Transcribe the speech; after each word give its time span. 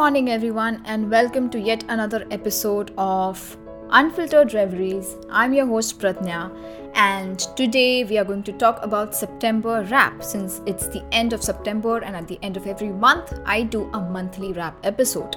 morning, 0.00 0.30
everyone, 0.30 0.82
and 0.86 1.10
welcome 1.10 1.50
to 1.50 1.60
yet 1.60 1.84
another 1.90 2.26
episode 2.30 2.90
of 2.96 3.58
Unfiltered 3.90 4.54
Reveries. 4.54 5.14
I'm 5.28 5.52
your 5.52 5.66
host 5.66 6.00
Pratnya, 6.00 6.50
and 6.94 7.38
today 7.54 8.04
we 8.04 8.16
are 8.16 8.24
going 8.24 8.42
to 8.44 8.52
talk 8.54 8.82
about 8.82 9.14
September 9.14 9.86
wrap 9.90 10.24
since 10.24 10.62
it's 10.64 10.88
the 10.88 11.04
end 11.12 11.34
of 11.34 11.42
September, 11.42 11.98
and 11.98 12.16
at 12.16 12.26
the 12.28 12.38
end 12.42 12.56
of 12.56 12.66
every 12.66 12.88
month, 12.88 13.38
I 13.44 13.62
do 13.62 13.90
a 13.92 14.00
monthly 14.00 14.54
wrap 14.54 14.74
episode. 14.84 15.36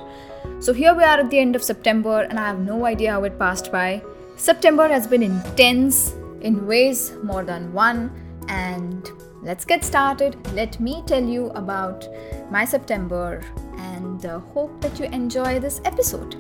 So 0.62 0.72
here 0.72 0.96
we 0.96 1.04
are 1.04 1.20
at 1.20 1.30
the 1.30 1.40
end 1.40 1.58
of 1.58 1.62
September, 1.62 2.22
and 2.22 2.40
I 2.40 2.48
have 2.48 2.60
no 2.60 2.86
idea 2.86 3.12
how 3.12 3.26
it 3.26 3.38
passed 3.38 3.70
by. 3.70 4.02
September 4.38 4.88
has 4.88 5.08
been 5.08 5.24
intense 5.24 6.14
in 6.40 6.66
ways 6.66 7.12
more 7.22 7.44
than 7.44 7.74
one, 7.74 8.12
and 8.48 9.10
let's 9.42 9.66
get 9.66 9.84
started. 9.84 10.38
Let 10.54 10.80
me 10.80 11.04
tell 11.06 11.22
you 11.22 11.48
about 11.48 12.08
my 12.50 12.64
September 12.64 13.42
and 13.78 13.93
hope 14.32 14.82
that 14.82 15.00
you 15.00 15.06
enjoy 15.06 15.60
this 15.60 15.82
episode. 15.86 16.34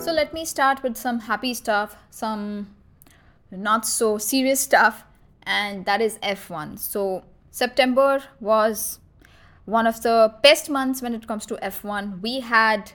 So, 0.00 0.12
let 0.12 0.32
me 0.32 0.44
start 0.44 0.82
with 0.82 0.96
some 0.96 1.20
happy 1.20 1.54
stuff, 1.54 1.96
some 2.10 2.74
not 3.50 3.86
so 3.86 4.18
serious 4.18 4.60
stuff, 4.60 5.04
and 5.42 5.84
that 5.86 6.00
is 6.00 6.18
F1. 6.18 6.78
So, 6.78 7.24
September 7.50 8.22
was 8.40 8.98
one 9.64 9.86
of 9.86 10.02
the 10.02 10.34
best 10.42 10.70
months 10.70 11.02
when 11.02 11.14
it 11.14 11.26
comes 11.26 11.46
to 11.46 11.56
F1. 11.56 12.20
We 12.20 12.40
had 12.40 12.92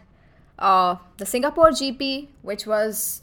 uh, 0.59 0.95
the 1.18 1.26
Singapore 1.26 1.70
GP, 1.70 2.29
which 2.41 2.65
was 2.65 3.21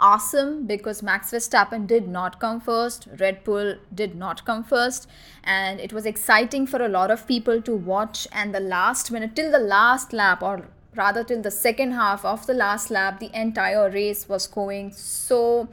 awesome 0.00 0.66
because 0.66 1.02
Max 1.02 1.30
Verstappen 1.30 1.86
did 1.86 2.08
not 2.08 2.40
come 2.40 2.60
first, 2.60 3.08
Red 3.18 3.44
Bull 3.44 3.76
did 3.94 4.14
not 4.14 4.44
come 4.44 4.64
first, 4.64 5.08
and 5.44 5.78
it 5.80 5.92
was 5.92 6.06
exciting 6.06 6.66
for 6.66 6.82
a 6.82 6.88
lot 6.88 7.10
of 7.10 7.26
people 7.26 7.60
to 7.62 7.74
watch. 7.74 8.26
And 8.32 8.54
the 8.54 8.60
last 8.60 9.10
minute, 9.10 9.36
till 9.36 9.50
the 9.50 9.58
last 9.58 10.12
lap, 10.12 10.42
or 10.42 10.68
rather 10.96 11.22
till 11.22 11.42
the 11.42 11.50
second 11.50 11.92
half 11.92 12.24
of 12.24 12.46
the 12.46 12.54
last 12.54 12.90
lap, 12.90 13.20
the 13.20 13.30
entire 13.38 13.90
race 13.90 14.28
was 14.28 14.46
going 14.46 14.92
so 14.92 15.68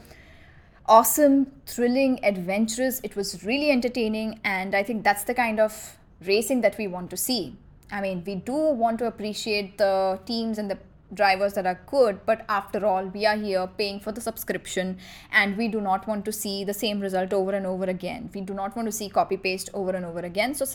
awesome, 0.86 1.52
thrilling, 1.66 2.20
adventurous. 2.24 3.00
It 3.04 3.16
was 3.16 3.44
really 3.44 3.72
entertaining, 3.72 4.40
and 4.44 4.76
I 4.76 4.84
think 4.84 5.04
that's 5.04 5.24
the 5.24 5.34
kind 5.34 5.60
of 5.60 5.98
racing 6.24 6.62
that 6.62 6.78
we 6.78 6.88
want 6.88 7.10
to 7.12 7.18
see. 7.18 7.56
I 7.92 8.02
mean, 8.02 8.24
we 8.26 8.36
do 8.36 8.54
want 8.54 9.00
to 9.00 9.06
appreciate 9.06 9.78
the 9.78 10.20
teams 10.26 10.58
and 10.58 10.70
the 10.70 10.78
drivers 11.14 11.54
that 11.54 11.66
are 11.66 11.80
good, 11.86 12.20
but 12.26 12.46
after 12.50 12.86
all, 12.86 13.06
we 13.06 13.26
are 13.26 13.38
here 13.38 13.68
paying 13.78 14.00
for 14.00 14.12
the 14.12 14.22
subscription 14.22 14.98
and 15.32 15.58
we 15.58 15.68
do 15.68 15.80
not 15.82 16.08
want 16.08 16.26
to 16.26 16.32
see 16.32 16.64
the 16.64 16.74
same 16.74 17.00
result 17.00 17.34
over 17.34 17.52
and 17.52 17.66
over 17.66 17.86
again. 17.86 18.30
We 18.34 18.42
do 18.42 18.54
not 18.54 18.76
want 18.76 18.88
to 18.88 18.92
see 18.92 19.10
copy 19.10 19.38
paste 19.38 19.70
over 19.74 19.92
and 19.92 20.06
over 20.06 20.20
again. 20.20 20.54
So, 20.54 20.66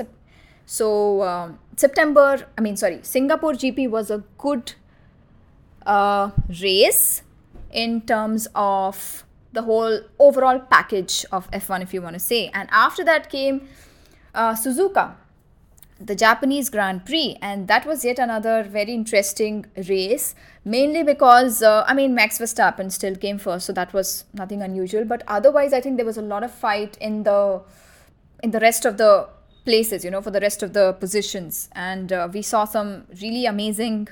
so 0.65 1.23
um, 1.23 1.59
September, 1.77 2.47
I 2.57 2.61
mean, 2.61 2.77
sorry, 2.77 3.01
Singapore 3.03 3.53
GP 3.53 3.91
was 3.91 4.11
a 4.11 4.25
good 4.39 4.75
uh, 5.85 6.31
race 6.63 7.23
in 7.71 8.01
terms 8.03 8.49
of 8.55 9.25
the 9.53 9.63
whole 9.63 10.01
overall 10.19 10.59
package 10.59 11.27
of 11.31 11.51
F1, 11.51 11.83
if 11.83 11.93
you 11.93 12.01
want 12.01 12.15
to 12.15 12.21
say. 12.21 12.51
And 12.55 12.69
after 12.73 13.05
that 13.05 13.29
came 13.29 13.69
uh, 14.35 14.55
Suzuka 14.55 15.15
the 16.07 16.15
Japanese 16.15 16.69
Grand 16.69 17.05
Prix, 17.05 17.37
and 17.41 17.69
that 17.69 17.87
was 17.87 18.05
yet 18.05 18.19
another 18.19 18.63
very 18.63 18.93
interesting 18.93 19.67
race. 19.89 20.35
Mainly 20.65 21.03
because 21.03 21.63
uh, 21.63 21.85
I 21.87 21.95
mean 21.95 22.15
Max 22.15 22.39
Verstappen 22.39 22.91
still 22.93 23.17
came 23.17 23.39
first, 23.39 23.67
so 23.67 23.73
that 23.73 23.93
was 23.93 24.25
nothing 24.33 24.63
unusual. 24.63 25.05
But 25.05 25.23
otherwise, 25.27 25.73
I 25.73 25.81
think 25.81 25.97
there 25.97 26.07
was 26.07 26.17
a 26.19 26.23
lot 26.23 26.45
of 26.45 26.53
fight 26.53 26.97
in 27.01 27.23
the 27.25 27.63
in 28.43 28.51
the 28.51 28.61
rest 28.61 28.85
of 28.85 28.97
the 28.97 29.29
places, 29.65 30.05
you 30.05 30.11
know, 30.11 30.21
for 30.21 30.31
the 30.31 30.41
rest 30.41 30.63
of 30.63 30.73
the 30.73 30.93
positions, 30.95 31.69
and 31.73 32.13
uh, 32.13 32.29
we 32.33 32.43
saw 32.43 32.65
some 32.65 33.07
really 33.21 33.47
amazing 33.47 34.09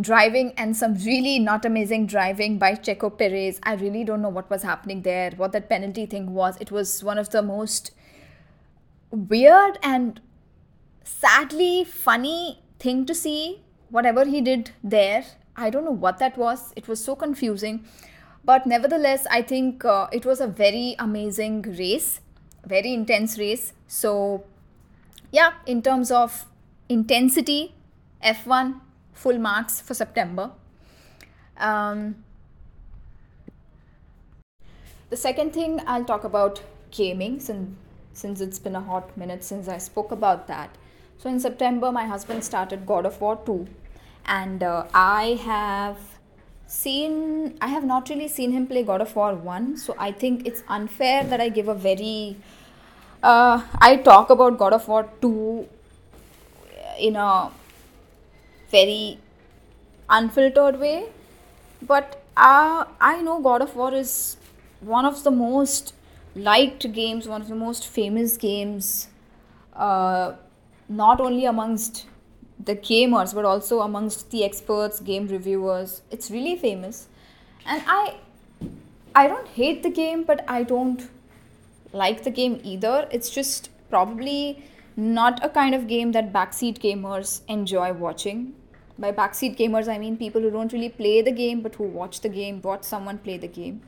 driving 0.00 0.52
and 0.56 0.76
some 0.76 0.94
really 0.94 1.38
not 1.38 1.64
amazing 1.64 2.06
driving 2.06 2.58
by 2.58 2.72
Checo 2.72 3.16
Perez. 3.16 3.60
I 3.62 3.74
really 3.74 4.04
don't 4.04 4.22
know 4.22 4.28
what 4.28 4.50
was 4.50 4.62
happening 4.62 5.02
there, 5.02 5.30
what 5.36 5.52
that 5.52 5.68
penalty 5.68 6.06
thing 6.06 6.34
was. 6.34 6.56
It 6.60 6.70
was 6.70 7.04
one 7.04 7.18
of 7.18 7.30
the 7.30 7.42
most 7.42 7.92
weird 9.10 9.78
and 9.82 10.20
sadly 11.04 11.84
funny 11.84 12.60
thing 12.78 13.04
to 13.06 13.14
see 13.14 13.60
whatever 13.90 14.24
he 14.24 14.40
did 14.40 14.70
there 14.82 15.24
i 15.56 15.70
don't 15.70 15.84
know 15.84 15.98
what 16.04 16.18
that 16.18 16.36
was. 16.36 16.72
It 16.74 16.88
was 16.88 17.04
so 17.04 17.14
confusing. 17.14 17.84
But 18.44 18.66
nevertheless 18.66 19.26
i 19.30 19.40
think 19.42 19.84
uh, 19.84 20.08
it 20.12 20.26
was 20.26 20.40
a 20.40 20.46
very 20.46 20.96
amazing 20.98 21.62
race 21.78 22.20
very 22.66 22.92
intense 22.94 23.38
race. 23.38 23.72
So 23.86 24.44
yeah 25.30 25.52
in 25.66 25.82
terms 25.82 26.10
of 26.10 26.46
intensity 26.88 27.74
f1 28.22 28.80
full 29.12 29.38
marks 29.38 29.80
for 29.80 29.94
september. 29.94 30.50
Um, 31.56 32.16
the 35.10 35.16
second 35.16 35.52
thing 35.52 35.80
i'll 35.86 36.04
talk 36.04 36.24
about 36.24 36.62
gaming 36.90 37.38
since 37.38 37.76
since 38.12 38.40
it's 38.40 38.58
been 38.58 38.76
a 38.76 38.80
hot 38.80 39.16
minute 39.16 39.44
since 39.44 39.68
i 39.68 39.78
spoke 39.78 40.10
about 40.12 40.46
that 40.48 40.76
so 41.18 41.28
in 41.28 41.40
September, 41.40 41.90
my 41.92 42.06
husband 42.06 42.44
started 42.44 42.86
God 42.86 43.06
of 43.06 43.20
War 43.20 43.40
2, 43.46 43.66
and 44.26 44.62
uh, 44.62 44.86
I 44.92 45.40
have 45.44 45.98
seen, 46.66 47.56
I 47.60 47.68
have 47.68 47.84
not 47.84 48.08
really 48.08 48.28
seen 48.28 48.52
him 48.52 48.66
play 48.66 48.82
God 48.82 49.00
of 49.00 49.14
War 49.16 49.34
1. 49.34 49.76
So 49.76 49.94
I 49.98 50.12
think 50.12 50.46
it's 50.46 50.62
unfair 50.68 51.24
that 51.24 51.40
I 51.40 51.48
give 51.48 51.68
a 51.68 51.74
very, 51.74 52.36
uh, 53.22 53.62
I 53.78 53.96
talk 53.96 54.30
about 54.30 54.58
God 54.58 54.72
of 54.72 54.88
War 54.88 55.08
2 55.20 55.68
in 56.98 57.16
a 57.16 57.50
very 58.70 59.18
unfiltered 60.08 60.80
way. 60.80 61.06
But 61.82 62.22
uh, 62.36 62.84
I 63.00 63.20
know 63.22 63.40
God 63.40 63.62
of 63.62 63.76
War 63.76 63.94
is 63.94 64.36
one 64.80 65.04
of 65.04 65.22
the 65.22 65.30
most 65.30 65.94
liked 66.34 66.90
games, 66.92 67.28
one 67.28 67.42
of 67.42 67.48
the 67.48 67.54
most 67.54 67.86
famous 67.86 68.36
games. 68.36 69.08
Uh, 69.74 70.34
not 70.88 71.20
only 71.20 71.44
amongst 71.44 72.06
the 72.62 72.76
gamers 72.76 73.34
but 73.34 73.44
also 73.44 73.80
amongst 73.80 74.30
the 74.30 74.44
experts 74.44 75.00
game 75.00 75.26
reviewers. 75.28 76.02
It's 76.10 76.30
really 76.30 76.56
famous. 76.56 77.08
And 77.66 77.82
i 77.86 78.16
i 79.14 79.26
don't 79.26 79.48
hate 79.48 79.82
the 79.82 79.90
game 79.90 80.24
but 80.24 80.44
i 80.48 80.62
don't 80.62 81.08
like 81.92 82.24
the 82.24 82.30
game 82.30 82.60
either. 82.62 83.08
It's 83.10 83.30
just 83.30 83.70
probably 83.90 84.64
not 84.96 85.44
a 85.44 85.48
kind 85.48 85.74
of 85.74 85.86
game 85.86 86.12
that 86.12 86.32
backseat 86.32 86.78
gamers 86.78 87.40
enjoy 87.48 87.92
watching. 87.92 88.54
By 88.98 89.10
backseat 89.12 89.56
gamers 89.56 89.88
i 89.88 89.98
mean 89.98 90.16
people 90.16 90.40
who 90.40 90.50
don't 90.50 90.72
really 90.72 90.88
play 90.88 91.20
the 91.22 91.32
game 91.32 91.62
but 91.62 91.74
who 91.74 91.84
watch 91.84 92.20
the 92.20 92.28
game 92.28 92.60
watch 92.62 92.84
someone 92.84 93.18
play 93.18 93.38
the 93.38 93.48
game. 93.48 93.82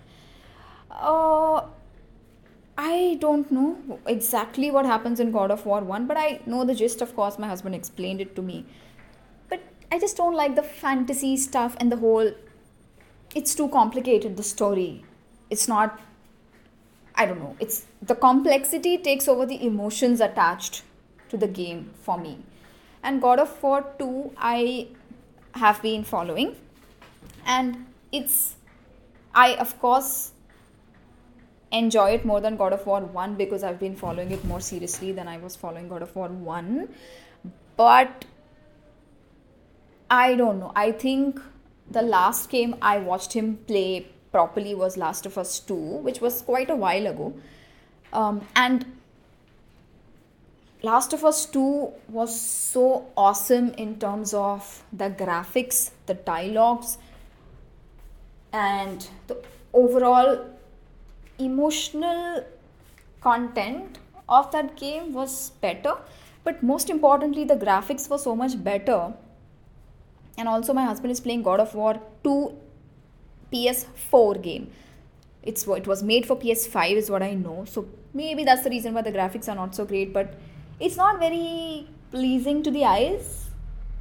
Uh, 0.90 1.62
I 2.78 3.16
don't 3.20 3.50
know 3.50 4.00
exactly 4.06 4.70
what 4.70 4.84
happens 4.84 5.18
in 5.18 5.32
God 5.32 5.50
of 5.50 5.64
War 5.64 5.80
1, 5.80 6.06
but 6.06 6.16
I 6.18 6.40
know 6.44 6.64
the 6.64 6.74
gist, 6.74 7.00
of 7.00 7.16
course. 7.16 7.38
My 7.38 7.46
husband 7.46 7.74
explained 7.74 8.20
it 8.20 8.36
to 8.36 8.42
me. 8.42 8.66
But 9.48 9.60
I 9.90 9.98
just 9.98 10.16
don't 10.16 10.34
like 10.34 10.56
the 10.56 10.62
fantasy 10.62 11.36
stuff 11.38 11.74
and 11.80 11.90
the 11.90 11.96
whole. 11.96 12.32
It's 13.34 13.54
too 13.54 13.68
complicated, 13.68 14.36
the 14.36 14.42
story. 14.42 15.04
It's 15.48 15.68
not. 15.68 16.00
I 17.14 17.24
don't 17.24 17.38
know. 17.38 17.56
It's 17.60 17.86
the 18.02 18.14
complexity 18.14 18.98
takes 18.98 19.26
over 19.26 19.46
the 19.46 19.64
emotions 19.64 20.20
attached 20.20 20.82
to 21.30 21.38
the 21.38 21.48
game 21.48 21.90
for 22.02 22.18
me. 22.18 22.38
And 23.02 23.22
God 23.22 23.38
of 23.38 23.62
War 23.62 23.86
2, 23.98 24.32
I 24.36 24.88
have 25.54 25.80
been 25.80 26.04
following. 26.04 26.56
And 27.46 27.86
it's. 28.12 28.56
I, 29.34 29.54
of 29.54 29.78
course, 29.80 30.32
enjoy 31.72 32.10
it 32.10 32.24
more 32.24 32.40
than 32.40 32.56
God 32.56 32.72
of 32.72 32.86
War 32.86 33.00
1 33.00 33.34
because 33.34 33.62
I've 33.62 33.78
been 33.78 33.96
following 33.96 34.30
it 34.30 34.44
more 34.44 34.60
seriously 34.60 35.12
than 35.12 35.28
I 35.28 35.38
was 35.38 35.56
following 35.56 35.88
God 35.88 36.02
of 36.02 36.14
War 36.14 36.28
1. 36.28 36.88
But 37.76 38.24
I 40.10 40.34
don't 40.36 40.60
know. 40.60 40.72
I 40.74 40.92
think 40.92 41.40
the 41.90 42.02
last 42.02 42.50
game 42.50 42.76
I 42.80 42.98
watched 42.98 43.32
him 43.32 43.58
play 43.66 44.06
properly 44.32 44.74
was 44.74 44.96
Last 44.96 45.26
of 45.26 45.38
Us 45.38 45.58
2, 45.60 45.74
which 45.74 46.20
was 46.20 46.42
quite 46.42 46.70
a 46.70 46.76
while 46.76 47.06
ago. 47.06 47.34
Um, 48.12 48.42
and 48.54 48.84
Last 50.82 51.12
of 51.12 51.24
Us 51.24 51.46
2 51.46 51.92
was 52.08 52.38
so 52.40 53.06
awesome 53.16 53.72
in 53.74 53.98
terms 53.98 54.34
of 54.34 54.84
the 54.92 55.10
graphics, 55.10 55.90
the 56.06 56.14
dialogues, 56.14 56.98
and 58.52 59.08
the 59.26 59.42
overall 59.72 60.46
emotional 61.38 62.44
content 63.20 63.98
of 64.28 64.50
that 64.52 64.76
game 64.76 65.12
was 65.12 65.50
better 65.60 65.94
but 66.46 66.62
most 66.62 66.90
importantly 66.90 67.44
the 67.44 67.56
graphics 67.56 68.08
were 68.08 68.18
so 68.18 68.36
much 68.36 68.52
better. 68.62 69.12
And 70.38 70.48
also 70.48 70.72
my 70.72 70.84
husband 70.84 71.10
is 71.10 71.20
playing 71.20 71.42
god 71.42 71.60
of 71.60 71.74
war 71.74 71.94
2 72.24 72.34
ps4 73.52 74.42
game. 74.42 74.70
It's 75.42 75.66
it 75.66 75.88
was 75.92 76.04
made 76.10 76.26
for 76.26 76.36
ps5 76.36 77.00
is 77.02 77.10
what 77.10 77.22
i 77.22 77.32
know. 77.34 77.64
So 77.72 77.86
maybe 78.14 78.44
that's 78.44 78.62
the 78.68 78.70
reason 78.70 78.94
why 78.94 79.02
the 79.08 79.12
graphics 79.18 79.48
are 79.48 79.58
not 79.62 79.74
so 79.74 79.84
great 79.84 80.12
but 80.12 80.38
it's 80.78 80.96
not 80.96 81.18
very 81.18 81.88
pleasing 82.12 82.62
to 82.62 82.70
the 82.70 82.84
eyes 82.84 83.50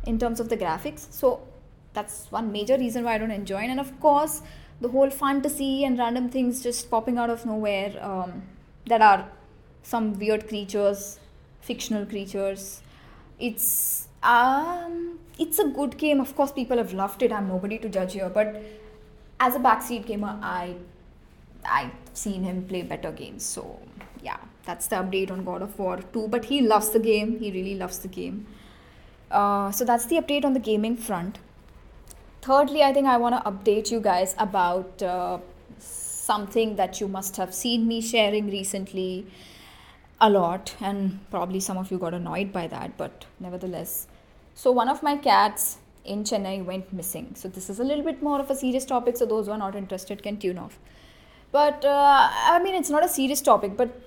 in 0.06 0.20
terms 0.20 0.40
of 0.40 0.50
the 0.50 0.58
graphics. 0.58 1.12
So 1.22 1.42
that's 1.94 2.32
one 2.38 2.52
major 2.52 2.78
reason 2.78 3.06
why 3.06 3.16
i 3.16 3.18
don't 3.18 3.32
enjoy 3.40 3.64
it. 3.64 3.70
And 3.78 3.80
of 3.80 4.00
course 4.00 4.42
the 4.82 4.90
whole 4.90 5.10
fantasy 5.10 5.84
and 5.84 5.98
random 5.98 6.30
things 6.30 6.62
just 6.62 6.90
popping 6.90 7.18
out 7.18 7.30
of 7.30 7.46
nowhere 7.46 7.98
um, 8.02 8.44
that 8.86 9.02
are 9.02 9.28
some 9.84 10.14
weird 10.20 10.48
creatures 10.48 11.20
fictional 11.66 12.06
creatures. 12.06 12.82
It's 13.40 14.08
um 14.24 15.20
it's 15.38 15.60
a 15.60 15.68
good 15.68 15.98
game. 15.98 16.20
Of 16.26 16.36
course 16.36 16.52
people 16.52 16.78
have 16.78 16.94
loved 16.94 17.24
it. 17.28 17.32
I'm 17.32 17.48
nobody 17.48 17.80
to 17.86 17.90
judge 17.90 18.14
here. 18.14 18.30
But 18.30 18.62
as 19.40 19.56
a 19.56 19.60
backseat 19.60 20.06
gamer 20.10 20.34
i 20.50 20.74
i've 21.78 21.96
seen 22.20 22.44
him 22.50 22.64
play 22.74 22.84
better 22.92 23.12
games. 23.24 23.46
So 23.56 23.80
yeah 24.22 24.38
that's 24.68 24.88
the 24.92 24.96
update 24.98 25.32
on 25.32 25.44
god 25.48 25.62
of 25.62 25.78
war 25.80 25.98
2 26.14 26.28
but 26.36 26.46
he 26.52 26.62
loves 26.62 26.92
the 26.98 27.04
game. 27.08 27.40
He 27.40 27.52
really 27.58 27.76
loves 27.84 28.00
the 28.06 28.14
game. 28.20 28.46
Uh, 29.32 29.72
so 29.72 29.84
that's 29.84 30.06
the 30.06 30.18
update 30.22 30.46
on 30.46 30.54
the 30.54 30.64
gaming 30.72 30.96
front 30.96 31.40
thirdly 32.46 32.84
i 32.84 32.94
think 32.94 33.08
i 33.08 33.18
want 33.18 33.36
to 33.36 33.52
update 33.52 33.92
you 33.92 34.00
guys 34.00 34.36
about 34.46 35.02
uh, 35.02 35.38
something 35.80 36.76
that 36.76 37.00
you 37.02 37.08
must 37.08 37.38
have 37.38 37.54
seen 37.54 37.88
me 37.88 38.02
sharing 38.02 38.50
recently 38.50 39.26
a 40.22 40.30
lot 40.30 40.76
and 40.80 41.20
probably 41.30 41.60
some 41.60 41.78
of 41.78 41.92
you 41.92 41.98
got 41.98 42.14
annoyed 42.14 42.52
by 42.54 42.68
that 42.68 42.98
but 42.98 43.26
nevertheless. 43.40 44.08
So 44.54 44.72
one 44.72 44.88
of 44.88 45.04
my 45.04 45.18
cats 45.18 45.78
in 46.06 46.24
chennai 46.24 46.64
went 46.64 46.94
missing. 46.94 47.34
So 47.36 47.50
this 47.50 47.70
is 47.70 47.80
a 47.80 47.84
little 47.84 48.04
bit 48.04 48.24
more 48.24 48.40
of 48.40 48.50
a 48.50 48.56
serious 48.56 48.86
topic 48.86 49.18
so 49.18 49.26
those 49.26 49.48
who 49.48 49.52
are 49.52 49.58
not 49.58 49.76
interested 49.76 50.24
can 50.24 50.38
tune 50.38 50.58
off. 50.58 50.80
But 51.52 51.86
uh, 51.86 52.30
i 52.54 52.60
mean 52.64 52.76
it's 52.76 52.90
not 52.90 53.06
a 53.06 53.10
serious 53.10 53.42
topic 53.42 53.78
but 53.78 54.02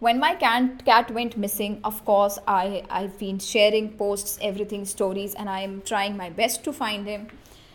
when 0.00 0.18
my 0.18 0.34
cat 0.34 0.84
cat 0.84 1.10
went 1.18 1.36
missing 1.36 1.80
of 1.90 2.04
course 2.04 2.38
i 2.52 2.82
i've 2.98 3.18
been 3.18 3.38
sharing 3.38 3.90
posts 3.98 4.38
everything 4.48 4.86
stories 4.92 5.34
and 5.34 5.50
i'm 5.56 5.82
trying 5.90 6.16
my 6.16 6.30
best 6.38 6.64
to 6.64 6.72
find 6.72 7.06
him 7.06 7.28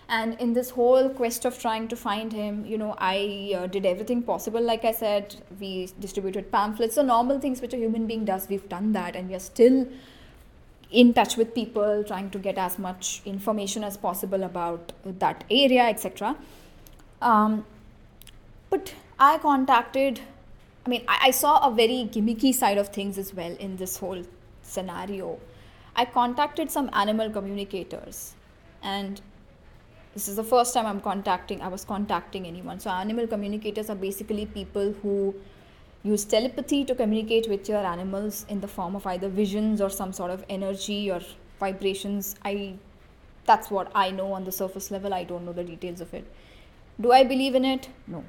and 0.07 0.39
in 0.39 0.53
this 0.53 0.69
whole 0.69 1.09
quest 1.09 1.45
of 1.45 1.57
trying 1.59 1.87
to 1.87 1.95
find 1.95 2.31
him 2.31 2.65
you 2.65 2.77
know 2.77 2.95
i 2.99 3.53
uh, 3.57 3.67
did 3.67 3.85
everything 3.85 4.21
possible 4.21 4.61
like 4.61 4.85
i 4.85 4.91
said. 4.91 5.35
We 5.59 5.89
distributed 5.99 6.51
pamphlets 6.51 6.95
so 6.95 7.01
normal 7.01 7.39
things 7.39 7.61
which 7.61 7.73
a 7.73 7.77
human 7.77 8.05
being 8.07 8.25
does 8.25 8.47
we've 8.49 8.67
done 8.69 8.91
that. 8.93 9.15
And 9.15 9.29
we 9.29 9.35
are 9.35 9.39
still 9.39 9.87
in 10.91 11.13
touch 11.13 11.35
with 11.37 11.55
people 11.55 12.03
trying 12.03 12.29
to 12.29 12.39
get 12.39 12.57
as 12.57 12.77
much 12.77 13.21
information 13.25 13.83
as 13.83 13.97
possible 13.97 14.43
about 14.43 14.91
that 15.05 15.43
area 15.49 15.83
etc 15.83 16.35
um, 17.21 17.65
but 18.69 18.93
i 19.19 19.37
contacted 19.39 20.21
i 20.85 20.89
mean 20.89 21.03
I, 21.07 21.19
I 21.27 21.31
saw 21.31 21.67
a 21.67 21.71
very 21.73 22.07
gimmicky 22.15 22.53
side 22.53 22.77
of 22.77 22.89
things 22.89 23.17
as 23.17 23.33
well 23.33 23.55
in 23.59 23.77
this 23.77 23.97
whole 23.97 24.23
scenario. 24.65 25.39
I 25.95 26.05
contacted 26.05 26.71
some 26.71 26.89
animal 26.93 27.29
communicators 27.29 28.35
and 28.83 29.21
this 30.15 30.29
is 30.29 30.38
the 30.38 30.47
first 30.51 30.73
time 30.73 30.85
i'm 30.91 31.01
contacting 31.01 31.62
i 31.62 31.67
was 31.67 31.83
contacting 31.83 32.47
anyone. 32.47 32.79
So 32.79 32.89
animal 32.89 33.27
communicators 33.27 33.89
are 33.89 33.95
basically 33.95 34.45
people 34.45 34.94
who 35.01 35.35
use 36.03 36.23
telepathy 36.23 36.85
to 36.85 36.95
communicate 36.95 37.50
with 37.50 37.67
your 37.67 37.83
animals 37.94 38.45
in 38.47 38.62
the 38.62 38.67
form 38.67 38.95
of 38.95 39.06
either 39.13 39.27
visions 39.27 39.81
or 39.81 39.89
some 39.89 40.13
sort 40.13 40.31
of 40.31 40.45
energy 40.50 41.12
or 41.12 41.19
vibrations. 41.59 42.35
I 42.45 42.75
that's 43.50 43.69
what 43.69 43.91
i 44.03 44.09
know 44.12 44.31
on 44.33 44.45
the 44.45 44.51
surface 44.51 44.89
level. 44.91 45.13
I 45.13 45.23
don't 45.23 45.45
know 45.45 45.53
the 45.53 45.63
details 45.63 46.01
of 46.01 46.13
it. 46.13 46.25
Do 47.01 47.12
i 47.12 47.23
believe 47.23 47.56
in 47.56 47.65
it? 47.65 47.89
No. 48.07 48.23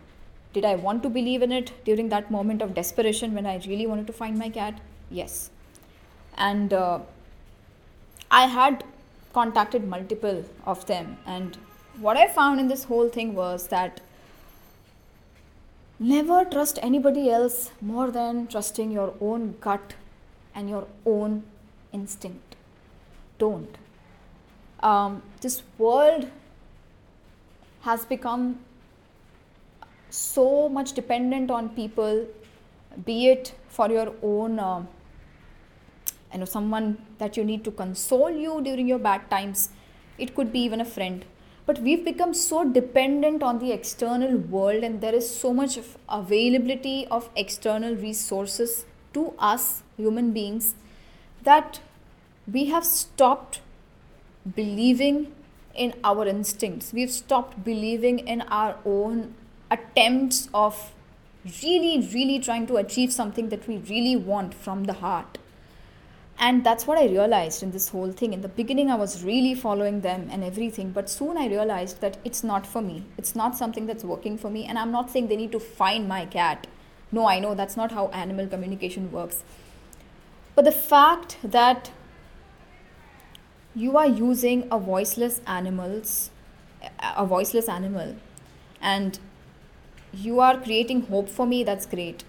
Did 0.54 0.64
i 0.64 0.74
want 0.74 1.02
to 1.04 1.10
believe 1.18 1.42
in 1.42 1.52
it 1.52 1.72
during 1.84 2.08
that 2.08 2.30
moment 2.30 2.62
of 2.62 2.74
desperation 2.80 3.34
when 3.34 3.46
i 3.52 3.56
really 3.66 3.86
wanted 3.86 4.08
to 4.08 4.18
find 4.24 4.38
my 4.38 4.48
cat? 4.48 4.80
Yes. 5.20 5.50
And 6.36 6.72
uh, 6.72 6.98
i 8.30 8.46
had 8.58 8.84
contacted 9.38 9.86
multiple 9.94 10.44
of 10.74 10.84
them 10.86 11.16
and 11.26 11.58
what 11.98 12.16
I 12.16 12.26
found 12.28 12.60
in 12.60 12.68
this 12.68 12.84
whole 12.84 13.08
thing 13.08 13.34
was 13.34 13.68
that 13.68 14.00
never 15.98 16.44
trust 16.44 16.78
anybody 16.82 17.30
else 17.30 17.70
more 17.80 18.10
than 18.10 18.46
trusting 18.46 18.90
your 18.90 19.14
own 19.20 19.56
gut 19.60 19.94
and 20.54 20.68
your 20.68 20.86
own 21.04 21.42
instinct. 21.92 22.56
Don't. 23.38 23.78
Um, 24.80 25.22
this 25.40 25.62
world 25.78 26.30
has 27.82 28.04
become 28.04 28.58
so 30.10 30.68
much 30.68 30.92
dependent 30.92 31.50
on 31.50 31.70
people, 31.70 32.26
be 33.04 33.28
it 33.28 33.54
for 33.68 33.90
your 33.90 34.12
own, 34.22 34.58
uh, 34.58 34.84
you 36.32 36.38
know, 36.40 36.44
someone 36.44 36.98
that 37.18 37.36
you 37.36 37.44
need 37.44 37.64
to 37.64 37.70
console 37.70 38.30
you 38.30 38.60
during 38.62 38.86
your 38.86 38.98
bad 38.98 39.30
times. 39.30 39.70
It 40.18 40.34
could 40.34 40.52
be 40.52 40.60
even 40.60 40.80
a 40.80 40.84
friend 40.84 41.24
but 41.66 41.80
we've 41.80 42.04
become 42.04 42.32
so 42.32 42.64
dependent 42.64 43.42
on 43.42 43.58
the 43.58 43.72
external 43.72 44.36
world 44.36 44.84
and 44.84 45.00
there 45.00 45.14
is 45.14 45.28
so 45.28 45.52
much 45.52 45.76
of 45.76 45.98
availability 46.08 47.06
of 47.10 47.28
external 47.36 47.94
resources 47.96 48.86
to 49.12 49.34
us 49.38 49.82
human 49.96 50.32
beings 50.32 50.74
that 51.42 51.80
we 52.50 52.66
have 52.66 52.84
stopped 52.84 53.60
believing 54.54 55.32
in 55.74 55.92
our 56.04 56.26
instincts. 56.26 56.92
We've 56.92 57.10
stopped 57.10 57.64
believing 57.64 58.20
in 58.20 58.42
our 58.42 58.76
own 58.84 59.34
attempts 59.70 60.48
of 60.54 60.92
really 61.62 62.08
really 62.12 62.38
trying 62.40 62.66
to 62.66 62.76
achieve 62.76 63.12
something 63.12 63.48
that 63.50 63.66
we 63.68 63.76
really 63.78 64.16
want 64.16 64.54
from 64.54 64.84
the 64.84 64.94
heart 64.94 65.38
and 66.38 66.64
that's 66.64 66.86
what 66.86 66.98
i 66.98 67.06
realized 67.06 67.62
in 67.62 67.70
this 67.70 67.88
whole 67.88 68.12
thing. 68.12 68.32
In 68.32 68.42
the 68.42 68.48
beginning 68.48 68.90
i 68.90 68.94
was 68.94 69.24
really 69.24 69.54
following 69.54 70.00
them 70.02 70.28
and 70.30 70.44
everything 70.44 70.90
but 70.92 71.08
soon 71.08 71.38
i 71.38 71.46
realized 71.46 72.00
that 72.00 72.18
it's 72.24 72.44
not 72.44 72.66
for 72.66 72.82
me. 72.82 73.04
It's 73.16 73.34
not 73.34 73.56
something 73.56 73.86
that's 73.86 74.04
working 74.04 74.36
for 74.38 74.50
me 74.50 74.64
and 74.64 74.78
i'm 74.78 74.92
not 74.92 75.10
saying 75.10 75.28
they 75.28 75.36
need 75.36 75.52
to 75.52 75.60
find 75.60 76.08
my 76.08 76.26
cat. 76.26 76.66
No 77.12 77.26
i 77.26 77.38
know 77.38 77.54
that's 77.54 77.76
not 77.76 77.92
how 77.92 78.08
animal 78.08 78.46
communication 78.46 79.10
works. 79.12 79.42
But 80.54 80.64
the 80.64 80.72
fact 80.72 81.38
that 81.42 81.90
you 83.74 83.96
are 83.96 84.06
using 84.06 84.66
a 84.70 84.78
voiceless 84.78 85.40
animals 85.46 86.30
a 87.16 87.26
voiceless 87.26 87.68
animal 87.68 88.16
and 88.80 89.18
you 90.12 90.40
are 90.40 90.58
creating 90.60 91.02
hope 91.06 91.28
for 91.28 91.46
me 91.46 91.62
that's 91.64 91.86
great. 91.86 92.24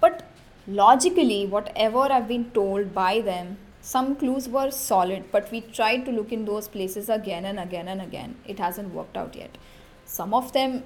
But 0.00 0.29
logically, 0.70 1.46
whatever 1.46 2.00
I've 2.00 2.28
been 2.28 2.50
told 2.52 2.94
by 2.94 3.20
them, 3.20 3.58
some 3.80 4.14
clues 4.16 4.48
were 4.48 4.70
solid, 4.70 5.24
but 5.32 5.50
we 5.50 5.62
tried 5.62 6.04
to 6.04 6.12
look 6.12 6.32
in 6.32 6.44
those 6.44 6.68
places 6.68 7.08
again 7.08 7.44
and 7.44 7.58
again 7.58 7.88
and 7.88 8.00
again. 8.00 8.36
It 8.46 8.58
hasn't 8.58 8.94
worked 8.94 9.16
out 9.16 9.34
yet. 9.34 9.56
Some 10.04 10.34
of 10.34 10.52
them 10.52 10.84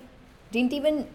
didn't 0.52 0.72
even 0.72 1.08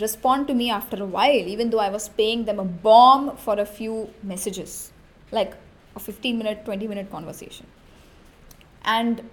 respond 0.00 0.48
to 0.48 0.54
me 0.54 0.70
after 0.70 1.02
a 1.02 1.06
while, 1.06 1.46
even 1.54 1.70
though 1.70 1.80
I 1.80 1.88
was 1.88 2.08
paying 2.08 2.44
them 2.44 2.58
a 2.58 2.64
bomb 2.64 3.36
for 3.36 3.58
a 3.58 3.66
few 3.66 4.10
messages, 4.22 4.92
like 5.30 5.54
a 5.96 6.00
15 6.00 6.38
minute, 6.38 6.64
20 6.64 6.86
minute 6.86 7.10
conversation. 7.10 7.66
And 8.84 9.28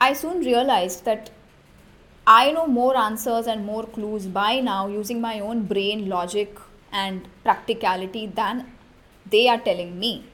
I 0.00 0.12
soon 0.14 0.40
realized 0.40 1.04
that 1.04 1.30
I 2.26 2.52
know 2.52 2.66
more 2.66 2.96
answers 2.96 3.46
and 3.46 3.64
more 3.64 3.84
clues 3.84 4.26
by 4.26 4.60
now 4.60 4.88
using 4.88 5.20
my 5.20 5.40
own 5.40 5.64
brain 5.64 6.08
logic 6.08 6.58
and 6.92 7.28
practicality 7.42 8.26
than 8.26 8.72
they 9.28 9.48
are 9.48 9.58
telling 9.58 9.98
me. 9.98 10.24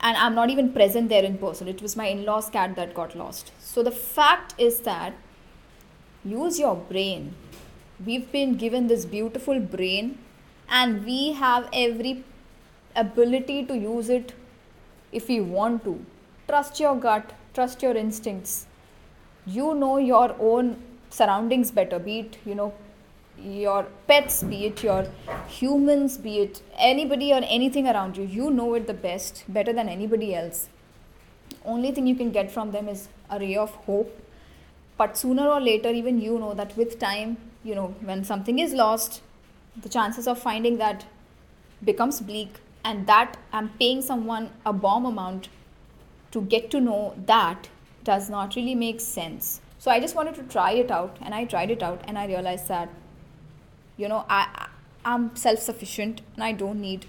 And 0.00 0.16
I'm 0.16 0.34
not 0.34 0.50
even 0.50 0.72
present 0.72 1.08
there 1.08 1.22
in 1.22 1.38
person. 1.38 1.68
It 1.68 1.80
was 1.80 1.96
my 1.96 2.06
in 2.06 2.24
law's 2.24 2.48
cat 2.50 2.74
that 2.76 2.94
got 2.94 3.14
lost. 3.16 3.52
So 3.60 3.82
the 3.82 3.92
fact 3.92 4.54
is 4.58 4.80
that 4.80 5.14
use 6.24 6.58
your 6.58 6.74
brain. 6.74 7.34
We've 8.04 8.30
been 8.32 8.56
given 8.56 8.88
this 8.88 9.04
beautiful 9.04 9.60
brain, 9.60 10.18
and 10.68 11.04
we 11.04 11.32
have 11.32 11.68
every 11.72 12.24
ability 12.96 13.64
to 13.66 13.76
use 13.76 14.08
it 14.08 14.32
if 15.12 15.28
we 15.28 15.40
want 15.40 15.84
to. 15.84 16.04
Trust 16.48 16.80
your 16.80 16.96
gut, 16.96 17.32
trust 17.54 17.82
your 17.82 17.96
instincts. 17.96 18.66
You 19.46 19.74
know 19.74 19.98
your 19.98 20.34
own 20.40 20.82
surroundings 21.10 21.70
better, 21.70 21.98
be 21.98 22.20
it, 22.20 22.38
you 22.44 22.54
know, 22.56 22.72
your 23.42 23.86
pets, 24.06 24.42
be 24.42 24.66
it 24.66 24.82
your 24.82 25.06
humans, 25.48 26.18
be 26.18 26.38
it 26.38 26.62
anybody 26.76 27.32
or 27.32 27.40
anything 27.44 27.86
around 27.86 28.16
you, 28.16 28.24
you 28.24 28.50
know 28.50 28.74
it 28.74 28.86
the 28.86 28.94
best, 28.94 29.44
better 29.48 29.72
than 29.72 29.88
anybody 29.88 30.34
else. 30.34 30.68
Only 31.64 31.92
thing 31.92 32.06
you 32.06 32.14
can 32.14 32.30
get 32.30 32.50
from 32.50 32.72
them 32.72 32.88
is 32.88 33.08
a 33.30 33.38
ray 33.38 33.56
of 33.56 33.70
hope. 33.86 34.18
But 34.96 35.16
sooner 35.16 35.48
or 35.48 35.60
later, 35.60 35.90
even 35.90 36.20
you 36.20 36.38
know 36.38 36.54
that 36.54 36.76
with 36.76 36.98
time, 36.98 37.36
you 37.64 37.74
know, 37.74 37.94
when 38.02 38.24
something 38.24 38.58
is 38.58 38.72
lost, 38.72 39.22
the 39.80 39.88
chances 39.88 40.26
of 40.26 40.38
finding 40.38 40.78
that 40.78 41.06
becomes 41.84 42.20
bleak. 42.20 42.60
And 42.84 43.06
that 43.06 43.36
I'm 43.52 43.68
paying 43.70 44.02
someone 44.02 44.50
a 44.66 44.72
bomb 44.72 45.06
amount 45.06 45.48
to 46.32 46.42
get 46.42 46.70
to 46.72 46.80
know 46.80 47.14
that 47.26 47.68
does 48.02 48.28
not 48.28 48.56
really 48.56 48.74
make 48.74 49.00
sense. 49.00 49.60
So 49.78 49.90
I 49.90 50.00
just 50.00 50.16
wanted 50.16 50.34
to 50.36 50.42
try 50.44 50.72
it 50.72 50.90
out 50.90 51.16
and 51.20 51.34
I 51.34 51.44
tried 51.44 51.70
it 51.70 51.82
out 51.82 52.02
and 52.06 52.18
I 52.18 52.26
realized 52.26 52.68
that 52.68 52.88
you 53.96 54.08
know 54.08 54.24
i 54.28 54.68
i'm 55.04 55.34
self-sufficient 55.36 56.20
and 56.34 56.44
i 56.44 56.52
don't 56.52 56.80
need 56.80 57.06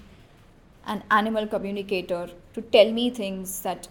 an 0.85 1.03
animal 1.09 1.47
communicator 1.47 2.29
to 2.53 2.61
tell 2.61 2.91
me 2.91 3.09
things 3.09 3.61
that 3.61 3.87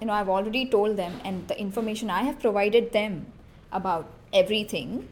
you 0.00 0.06
know 0.06 0.12
i've 0.12 0.28
already 0.28 0.64
told 0.66 0.96
them 0.96 1.20
and 1.24 1.48
the 1.48 1.58
information 1.60 2.10
i 2.10 2.22
have 2.22 2.38
provided 2.40 2.92
them 2.92 3.26
about 3.72 4.06
everything 4.32 5.08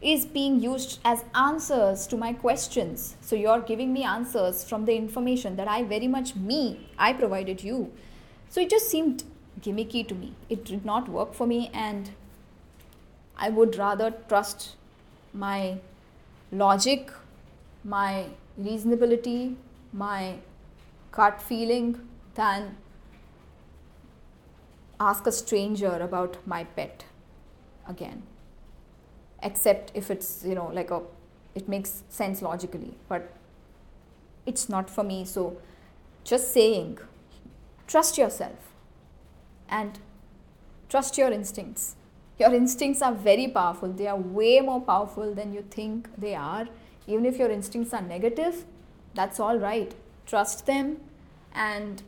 is 0.00 0.26
being 0.26 0.60
used 0.60 0.98
as 1.04 1.24
answers 1.34 2.06
to 2.06 2.16
my 2.16 2.32
questions. 2.32 3.16
So 3.22 3.34
you're 3.34 3.60
giving 3.60 3.92
me 3.92 4.04
answers 4.04 4.62
from 4.62 4.84
the 4.84 4.94
information 4.94 5.56
that 5.56 5.68
i 5.68 5.82
very 5.82 6.06
much 6.06 6.36
me 6.36 6.88
i 6.98 7.12
provided 7.12 7.62
you. 7.62 7.92
So 8.50 8.60
it 8.60 8.70
just 8.70 8.90
seemed 8.90 9.24
gimmicky 9.60 10.06
to 10.06 10.14
me. 10.14 10.34
It 10.48 10.64
did 10.64 10.84
not 10.84 11.08
work 11.08 11.34
for 11.34 11.46
me 11.46 11.70
and 11.72 12.10
i 13.38 13.48
would 13.48 13.76
rather 13.76 14.12
trust 14.28 14.76
my 15.32 15.78
logic 16.52 17.10
my 17.84 18.26
reasonability 18.60 19.56
my 19.92 20.36
gut 21.12 21.40
feeling 21.40 22.08
than 22.34 22.76
ask 25.00 25.26
a 25.26 25.32
stranger 25.32 25.94
about 25.96 26.36
my 26.46 26.64
pet 26.64 27.04
again. 27.88 28.22
Except 29.42 29.90
if 29.94 30.10
it's 30.10 30.44
you 30.44 30.54
know 30.54 30.70
like 30.72 30.90
a 30.90 31.02
it 31.54 31.68
makes 31.68 32.02
sense 32.08 32.42
logically 32.42 32.94
but 33.08 33.32
it's 34.44 34.68
not 34.68 34.88
for 34.90 35.04
me. 35.04 35.24
So 35.24 35.58
just 36.24 36.52
saying 36.52 36.98
trust 37.86 38.18
yourself 38.18 38.72
and 39.68 39.98
trust 40.88 41.18
your 41.18 41.30
instincts 41.32 41.96
your 42.38 42.54
instincts 42.54 43.02
are 43.02 43.12
very 43.12 43.48
powerful. 43.48 43.92
They 43.92 44.06
are 44.06 44.16
way 44.16 44.60
more 44.60 44.80
powerful 44.80 45.34
than 45.34 45.52
you 45.52 45.62
think 45.70 46.08
they 46.18 46.34
are. 46.34 46.68
Even 47.06 47.24
if 47.24 47.38
your 47.38 47.50
instincts 47.50 47.94
are 47.94 48.02
negative 48.02 48.64
that's 49.16 49.40
all 49.40 49.58
right. 49.58 49.94
Trust 50.26 50.66
them 50.66 50.98
and 51.54 52.02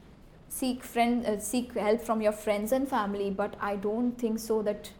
seek 0.48 0.84
friend 0.84 1.26
uh, 1.26 1.38
seek 1.38 1.72
help 1.74 2.02
from 2.02 2.20
your 2.20 2.32
friends 2.32 2.70
and 2.70 2.88
family. 2.88 3.30
But 3.30 3.56
i 3.60 3.74
don't 3.76 4.12
think 4.18 4.38
so 4.38 4.62
that 4.62 4.92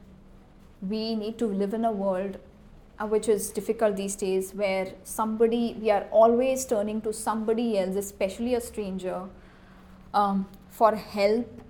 we 0.81 1.15
need 1.15 1.39
to 1.39 1.47
live 1.47 1.75
in 1.75 1.85
a 1.85 1.93
world 1.93 2.39
uh, 2.99 3.07
which 3.07 3.29
is 3.29 3.51
difficult 3.51 3.97
these 3.97 4.17
days 4.17 4.53
where 4.55 4.93
somebody 5.05 5.77
we 5.81 5.91
are 5.91 6.05
always 6.11 6.65
turning 6.65 7.01
to 7.01 7.13
somebody 7.13 7.79
else 7.79 7.97
especially 7.97 8.55
a 8.55 8.61
stranger 8.61 9.23
um, 10.15 10.47
for 10.71 10.95
help 10.95 11.63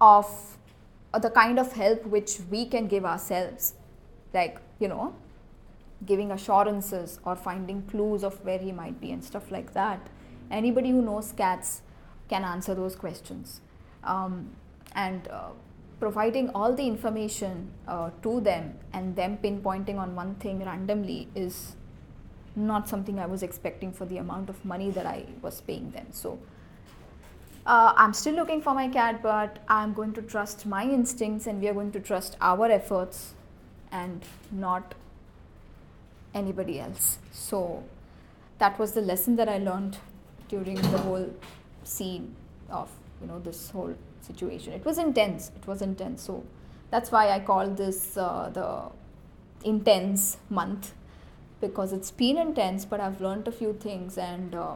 of 0.00 0.58
the 1.18 1.30
kind 1.30 1.58
of 1.58 1.72
help 1.72 2.04
which 2.06 2.38
we 2.50 2.64
can 2.66 2.86
give 2.86 3.04
ourselves 3.04 3.74
like 4.32 4.60
you 4.78 4.88
know 4.88 5.14
giving 6.06 6.30
assurances 6.30 7.18
or 7.24 7.36
finding 7.36 7.82
clues 7.82 8.22
of 8.24 8.42
where 8.44 8.58
he 8.58 8.72
might 8.72 9.00
be 9.00 9.10
and 9.10 9.24
stuff 9.24 9.50
like 9.50 9.72
that 9.74 10.06
anybody 10.50 10.90
who 10.90 11.02
knows 11.02 11.32
cats 11.32 11.82
can 12.28 12.44
answer 12.44 12.74
those 12.74 12.94
questions 12.94 13.60
um, 14.04 14.50
and 14.94 15.28
uh, 15.28 15.50
providing 15.98 16.48
all 16.50 16.74
the 16.74 16.86
information 16.86 17.70
uh, 17.86 18.10
to 18.22 18.40
them 18.40 18.74
and 18.92 19.14
them 19.16 19.36
pinpointing 19.36 19.98
on 19.98 20.16
one 20.16 20.34
thing 20.36 20.64
randomly 20.64 21.28
is 21.34 21.76
not 22.56 22.88
something 22.88 23.18
I 23.18 23.26
was 23.26 23.42
expecting 23.42 23.92
for 23.92 24.06
the 24.06 24.16
amount 24.16 24.48
of 24.48 24.64
money 24.64 24.90
that 24.90 25.06
I 25.06 25.26
was 25.42 25.60
paying 25.60 25.90
them. 25.90 26.06
So 26.10 26.38
uh, 27.70 27.94
I'm 27.96 28.12
still 28.12 28.34
looking 28.34 28.60
for 28.60 28.74
my 28.74 28.88
cat, 28.88 29.22
but 29.22 29.60
I'm 29.68 29.92
going 29.92 30.12
to 30.14 30.22
trust 30.22 30.66
my 30.66 30.82
instincts 30.82 31.46
and 31.46 31.62
we 31.62 31.68
are 31.68 31.74
going 31.74 31.92
to 31.92 32.00
trust 32.00 32.36
our 32.40 32.68
efforts 32.68 33.34
and 33.92 34.24
not 34.50 34.96
anybody 36.34 36.80
else. 36.80 37.18
So 37.30 37.84
that 38.58 38.76
was 38.80 38.92
the 38.92 39.00
lesson 39.00 39.36
that 39.36 39.48
I 39.48 39.58
learned 39.58 39.98
during 40.48 40.74
the 40.74 40.98
whole 40.98 41.30
scene 41.84 42.34
of 42.68 42.90
you 43.20 43.28
know 43.28 43.38
this 43.38 43.70
whole 43.70 43.94
situation. 44.20 44.72
It 44.72 44.84
was 44.84 44.98
intense. 44.98 45.52
It 45.54 45.68
was 45.68 45.80
intense. 45.80 46.22
So 46.22 46.42
that's 46.90 47.12
why 47.12 47.30
I 47.30 47.38
call 47.38 47.68
this 47.68 48.16
uh, 48.16 48.50
the 48.52 48.90
intense 49.68 50.38
month 50.48 50.92
because 51.60 51.92
it's 51.92 52.10
been 52.10 52.36
intense, 52.36 52.84
but 52.84 52.98
I've 52.98 53.20
learned 53.20 53.46
a 53.46 53.52
few 53.52 53.74
things. 53.74 54.18
And 54.18 54.56
uh, 54.56 54.74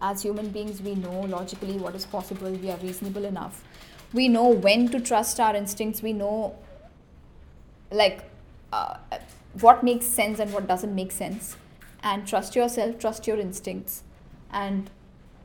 as 0.00 0.22
human 0.22 0.50
beings, 0.50 0.80
we 0.80 0.94
know 0.94 1.20
logically 1.22 1.76
what 1.76 1.94
is 1.94 2.06
possible. 2.06 2.50
We 2.50 2.70
are 2.70 2.76
reasonable 2.78 3.24
enough. 3.24 3.64
We 4.12 4.28
know 4.28 4.48
when 4.48 4.88
to 4.88 5.00
trust 5.00 5.40
our 5.40 5.56
instincts. 5.56 6.02
We 6.02 6.12
know 6.12 6.56
like 7.90 8.24
uh, 8.72 8.96
what 9.60 9.82
makes 9.82 10.06
sense 10.06 10.38
and 10.38 10.52
what 10.52 10.66
doesn't 10.66 10.94
make 10.94 11.12
sense. 11.12 11.56
And 12.02 12.26
trust 12.26 12.56
yourself, 12.56 12.98
trust 12.98 13.26
your 13.26 13.38
instincts, 13.38 14.02
and 14.50 14.90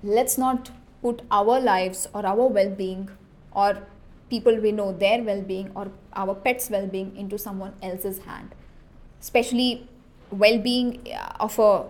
let's 0.03 0.38
not 0.39 0.72
put 1.03 1.22
our 1.29 1.60
lives 1.60 2.07
or 2.13 2.25
our 2.25 2.48
well 2.48 2.72
being 2.72 3.10
or 3.51 3.84
people 4.29 4.60
we 4.60 4.72
know 4.72 4.91
their 4.91 5.22
well 5.24 5.41
being 5.41 5.72
or 5.75 5.91
our 6.13 6.34
pets' 6.34 6.69
well 6.69 6.88
being 6.88 7.15
into 7.15 7.38
someone 7.38 7.74
else's 7.81 8.19
hand. 8.19 8.55
Especially 9.22 9.88
well 10.31 10.57
being 10.57 11.07
uh, 11.13 11.34
of 11.39 11.57
a, 11.60 11.86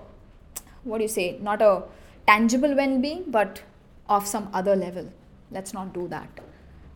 what 0.84 0.98
do 0.98 1.03
you 1.03 1.10
say, 1.10 1.38
not 1.41 1.62
a 1.62 1.84
tangible 2.27 2.75
well 2.75 2.98
being, 3.00 3.24
but 3.27 3.62
of 4.10 4.27
some 4.27 4.50
other 4.53 4.75
level. 4.75 5.12
Let's 5.51 5.74
not 5.74 5.93
do 5.93 6.07
that. 6.10 6.29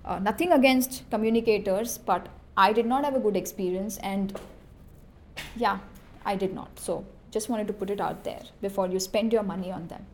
Uh, 0.03 0.19
nothing 0.19 0.51
against 0.51 1.03
communicators, 1.09 1.97
but 1.97 2.27
I 2.57 2.73
did 2.73 2.85
not 2.85 3.05
have 3.05 3.15
a 3.15 3.19
good 3.19 3.37
experience, 3.37 3.97
and 3.99 4.37
yeah, 5.55 5.79
I 6.25 6.35
did 6.35 6.53
not. 6.53 6.79
So 6.79 7.05
just 7.31 7.49
wanted 7.49 7.67
to 7.67 7.73
put 7.73 7.89
it 7.89 8.01
out 8.01 8.23
there 8.23 8.41
before 8.61 8.87
you 8.87 8.99
spend 8.99 9.31
your 9.31 9.43
money 9.43 9.71
on 9.71 9.87
them. 9.87 10.05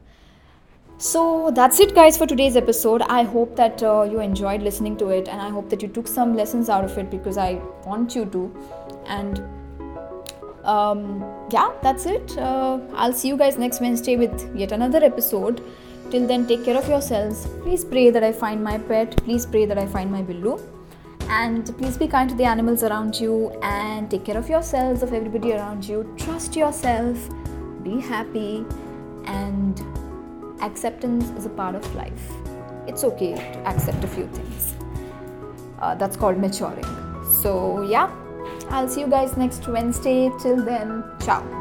So 0.99 1.51
that's 1.51 1.79
it, 1.79 1.93
guys, 1.93 2.17
for 2.17 2.25
today's 2.25 2.55
episode. 2.55 3.01
I 3.03 3.23
hope 3.23 3.55
that 3.55 3.83
uh, 3.83 4.07
you 4.11 4.19
enjoyed 4.19 4.61
listening 4.61 4.97
to 4.97 5.09
it, 5.09 5.27
and 5.27 5.41
I 5.41 5.49
hope 5.49 5.69
that 5.69 5.81
you 5.81 5.87
took 5.87 6.07
some 6.07 6.35
lessons 6.35 6.69
out 6.69 6.83
of 6.83 6.97
it 6.97 7.09
because 7.09 7.37
I 7.37 7.61
want 7.85 8.15
you 8.15 8.25
to. 8.25 8.55
And 9.05 9.43
um, 10.67 11.23
yeah, 11.49 11.71
that's 11.81 12.05
it. 12.05 12.37
Uh, 12.37 12.79
I'll 12.93 13.13
see 13.13 13.29
you 13.29 13.37
guys 13.37 13.57
next 13.57 13.81
Wednesday 13.81 14.17
with 14.17 14.55
yet 14.55 14.71
another 14.71 15.03
episode. 15.03 15.63
Till 16.11 16.27
then, 16.27 16.45
take 16.45 16.63
care 16.63 16.77
of 16.77 16.87
yourselves. 16.87 17.47
Please 17.63 17.83
pray 17.83 18.09
that 18.09 18.23
I 18.23 18.31
find 18.31 18.63
my 18.63 18.77
pet. 18.77 19.15
Please 19.23 19.45
pray 19.45 19.65
that 19.65 19.77
I 19.77 19.85
find 19.85 20.11
my 20.11 20.21
Billu. 20.21 20.61
And 21.29 21.65
please 21.77 21.97
be 21.97 22.07
kind 22.07 22.29
to 22.29 22.35
the 22.35 22.45
animals 22.45 22.83
around 22.83 23.19
you 23.19 23.49
and 23.61 24.09
take 24.09 24.23
care 24.23 24.37
of 24.37 24.47
yourselves, 24.47 25.03
of 25.03 25.13
everybody 25.13 25.53
around 25.53 25.83
you. 25.87 26.13
Trust 26.17 26.55
yourself. 26.55 27.17
Be 27.83 27.99
happy 27.99 28.65
and 29.25 29.81
acceptance 30.61 31.29
is 31.37 31.45
a 31.45 31.49
part 31.49 31.75
of 31.75 31.95
life. 31.95 32.31
It's 32.87 33.03
okay 33.03 33.33
to 33.35 33.59
accept 33.67 34.03
a 34.03 34.07
few 34.07 34.27
things. 34.27 34.75
Uh, 35.79 35.95
that's 35.95 36.15
called 36.15 36.37
maturing. 36.37 36.85
So, 37.41 37.81
yeah, 37.83 38.09
I'll 38.69 38.87
see 38.87 39.01
you 39.01 39.07
guys 39.07 39.37
next 39.37 39.67
Wednesday. 39.67 40.29
Till 40.39 40.63
then, 40.63 41.03
ciao. 41.21 41.56